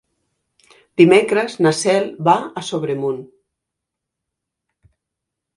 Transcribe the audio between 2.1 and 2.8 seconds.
va a